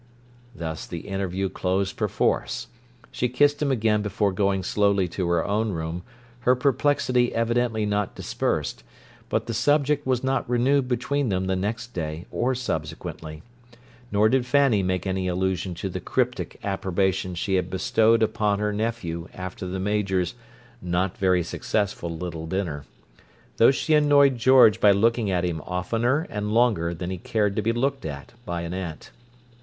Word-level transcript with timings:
Thus 0.55 0.87
the 0.87 1.01
interview 1.01 1.47
closed 1.47 1.95
perforce. 1.95 2.65
She 3.11 3.29
kissed 3.29 3.61
him 3.61 3.69
again 3.71 4.01
before 4.01 4.31
going 4.31 4.63
slowly 4.63 5.07
to 5.09 5.27
her 5.29 5.45
own 5.45 5.73
room, 5.73 6.01
her 6.39 6.55
perplexity 6.55 7.35
evidently 7.35 7.85
not 7.85 8.15
dispersed; 8.15 8.83
but 9.29 9.45
the 9.45 9.53
subject 9.53 10.07
was 10.07 10.23
not 10.23 10.49
renewed 10.49 10.87
between 10.87 11.29
them 11.29 11.45
the 11.45 11.55
next 11.55 11.93
day 11.93 12.25
or 12.31 12.55
subsequently. 12.55 13.43
Nor 14.11 14.27
did 14.27 14.47
Fanny 14.47 14.81
make 14.81 15.05
any 15.05 15.27
allusion 15.27 15.75
to 15.75 15.87
the 15.87 15.99
cryptic 15.99 16.59
approbation 16.63 17.35
she 17.35 17.53
had 17.53 17.69
bestowed 17.69 18.23
upon 18.23 18.57
her 18.57 18.73
nephew 18.73 19.27
after 19.35 19.67
the 19.67 19.79
Major's 19.79 20.33
"not 20.81 21.15
very 21.15 21.43
successful 21.43 22.09
little 22.09 22.47
dinner"; 22.47 22.85
though 23.57 23.69
she 23.69 23.93
annoyed 23.93 24.39
George 24.39 24.79
by 24.79 24.89
looking 24.89 25.29
at 25.29 25.45
him 25.45 25.61
oftener 25.63 26.25
and 26.31 26.51
longer 26.55 26.91
than 26.91 27.11
he 27.11 27.19
cared 27.19 27.55
to 27.55 27.61
be 27.61 27.71
looked 27.71 28.03
at 28.03 28.33
by 28.47 28.61
an 28.61 28.73
aunt. 28.73 29.11